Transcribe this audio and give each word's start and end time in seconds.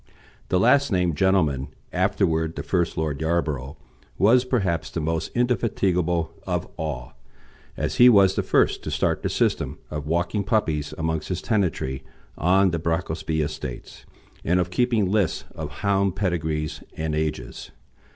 The 0.49 0.59
last 0.59 0.91
named 0.91 1.15
gentleman, 1.15 1.67
afterward 1.93 2.55
the 2.55 2.63
first 2.63 2.97
Lord 2.97 3.21
Yarborough, 3.21 3.77
was 4.17 4.45
perhaps 4.45 4.89
the 4.89 4.99
most 4.99 5.29
indefatigable 5.35 6.31
of 6.47 6.67
all, 6.75 7.13
as 7.77 7.97
he 7.97 8.09
was 8.09 8.33
the 8.33 8.41
first 8.41 8.81
to 8.83 8.89
start 8.89 9.21
the 9.21 9.29
system 9.29 9.77
of 9.91 10.07
walking 10.07 10.43
puppies 10.43 10.91
amongst 10.97 11.29
his 11.29 11.39
tenantry, 11.43 12.03
on 12.35 12.71
the 12.71 12.79
Brocklesby 12.79 13.41
estates, 13.41 14.07
and 14.43 14.59
of 14.59 14.71
keeping 14.71 15.11
lists 15.11 15.45
of 15.53 15.69
hound 15.69 16.15
pedigrees 16.15 16.81
and 16.97 17.13
ages. 17.13 17.69